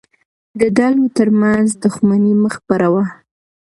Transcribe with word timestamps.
د 0.59 0.61
ډلو 0.77 1.03
ترمنځ 1.17 1.67
دښمني 1.83 2.33
مه 2.41 2.49
خپروه. 2.55 3.03